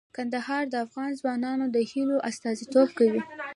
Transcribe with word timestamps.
کندهار 0.15 0.63
د 0.69 0.75
افغان 0.85 1.11
ځوانانو 1.19 1.65
د 1.75 1.77
هیلو 1.91 2.17
استازیتوب 2.29 2.87
کوي. 2.97 3.21